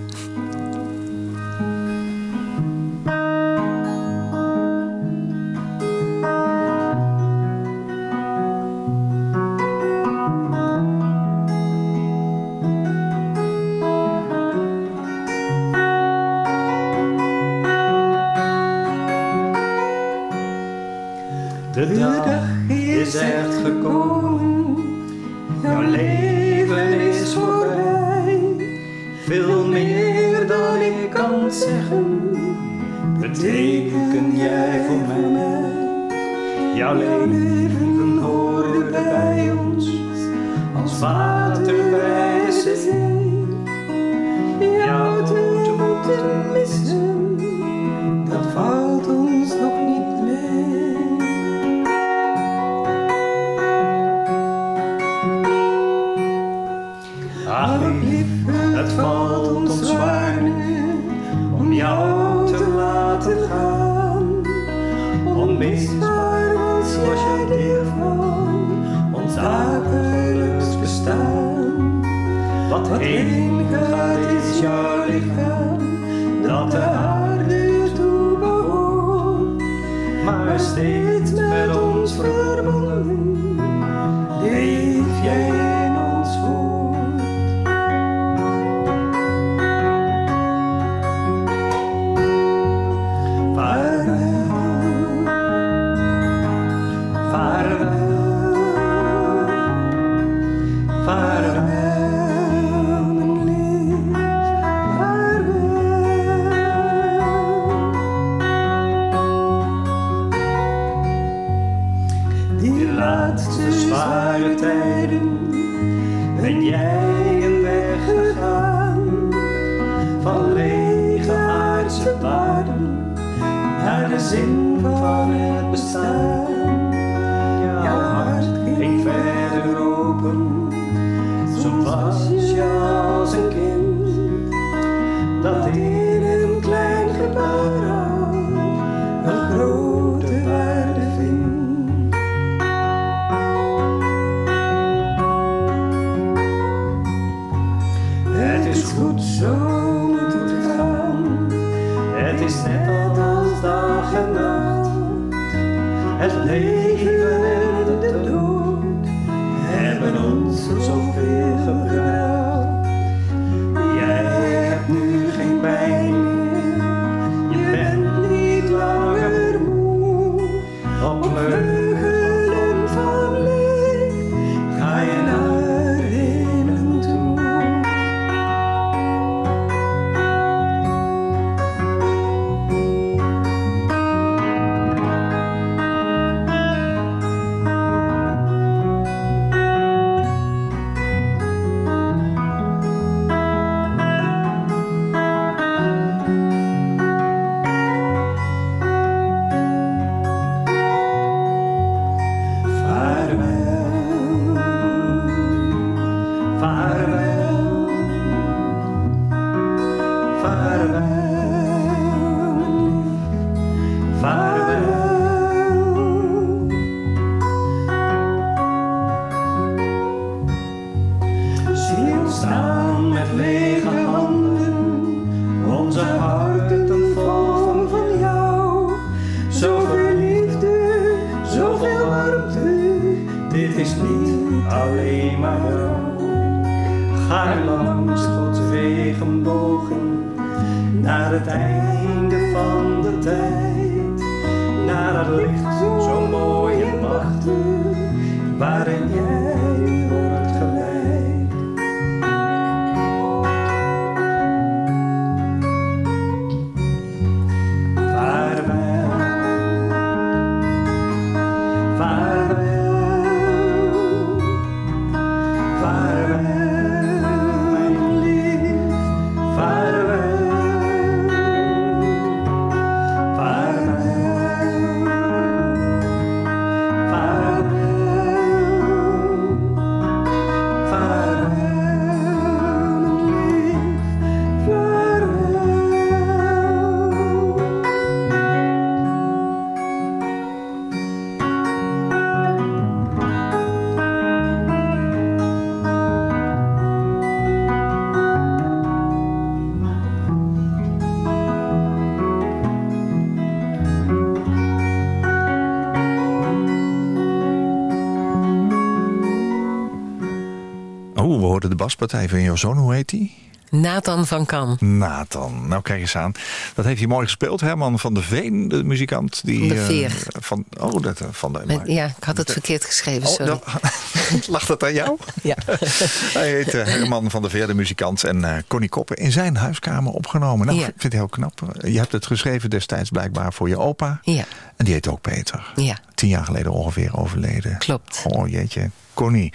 [311.89, 312.77] De baspartij van jouw zoon.
[312.77, 313.47] Hoe heet die?
[313.71, 314.77] Nathan van Kan.
[314.79, 315.67] Nathan.
[315.67, 316.31] Nou, kijk eens aan.
[316.75, 317.61] Dat heeft hij mooi gespeeld.
[317.61, 319.41] Herman van de Veen, de muzikant.
[319.45, 320.11] Die, Van de eh, Veer.
[320.39, 321.61] van, oh, dat, eh, van de...
[321.65, 323.45] Met- ja, ik had het verkeerd geschreven, Oh, sorry.
[323.47, 325.17] dat- lag dat aan jou?
[325.41, 325.55] Ja.
[326.33, 328.23] Hij heet eh, Herman van der Veer, de muzikant.
[328.23, 330.65] En eh Connie Koppen in zijn huiskamer opgenomen.
[330.65, 330.85] Nou, Ja.
[330.87, 331.61] ik vind het heel knap.
[331.87, 334.19] Je hebt het geschreven destijds blijkbaar voor je opa.
[334.21, 334.43] Ja,
[334.75, 335.71] En die heet ook Peter.
[335.75, 337.77] ja, Tien jaar geleden ongeveer overleden.
[337.77, 338.23] klopt.
[338.27, 338.89] Oh jeetje,
[339.19, 339.53] Connie.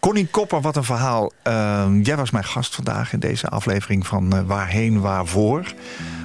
[0.00, 1.32] Connie Kopper, wat een verhaal.
[1.42, 5.74] Ehm, jij was mijn gast vandaag in deze aflevering van eh, Waarheen, Waarvoor.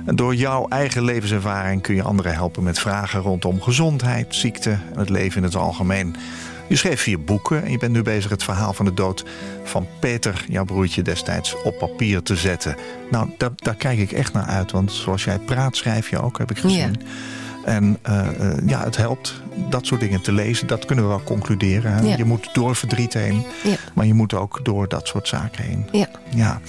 [0.06, 5.00] En door jouw eigen levenservaring kun je anderen helpen met vragen rondom gezondheid, ziekte en
[5.00, 6.16] het leven in het algemeen.
[6.68, 9.26] Je schreef vier boeken en je bent nu bezig het verhaal van de dood
[9.64, 12.76] van Peter, jouw broertje destijds, op papier te zetten.
[13.12, 16.38] Nou, daar, daar kijk ik echt naar uit, want zoals jij praat, schrijf je ook,
[16.38, 17.02] heb ik gezien.
[17.66, 19.34] En eh, eh, ja, het helpt
[19.70, 20.68] dat soort dingen te lezen.
[20.68, 21.94] Dat kunnen we wel concluderen.
[21.94, 22.02] Hè?
[22.02, 22.18] Ja.
[22.18, 25.86] Je moet door verdriet heen, Ja, maar je moet ook door dat soort zaken heen.
[25.92, 26.08] ja.
[26.30, 26.60] Ja.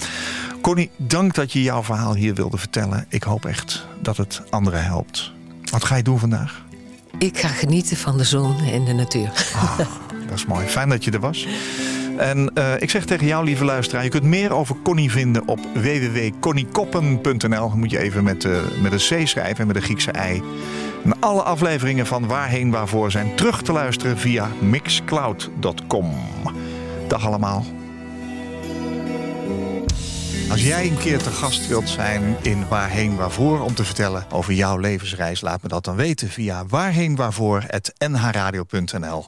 [0.61, 3.05] Connie, dank dat je jouw verhaal hier wilde vertellen.
[3.09, 5.31] Ik hoop echt dat het anderen helpt.
[5.71, 6.61] Wat ga je doen vandaag?
[7.17, 9.31] Ik ga genieten van de zon en de natuur.
[9.55, 9.87] Ah, dat
[10.35, 10.67] is mooi.
[10.67, 11.47] Fijn dat je er was.
[12.17, 15.59] En eh, ik zeg tegen jou, lieve luisteraar, je kunt meer over Connie vinden op
[15.73, 17.69] www.conniekoppen.nl.
[17.69, 20.43] Moet je even met, eh, met een C schrijven en met een Griekse ei.
[21.03, 26.15] En alle afleveringen van Waarheen Waarvoor zijn terug te luisteren via mixcloud.com.
[27.07, 27.65] Dag allemaal.
[30.49, 34.53] Als jij een keer te gast wilt zijn in Waarheen Waarvoor om te vertellen over
[34.53, 39.27] jouw levensreis, laat me dat dan weten via waarheenwaarvoor.nhradio.nl.